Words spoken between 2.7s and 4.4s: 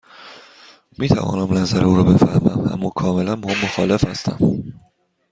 اما کاملا با آن مخالف هستم.